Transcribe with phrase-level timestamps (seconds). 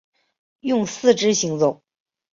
[0.61, 1.83] 用四肢行走。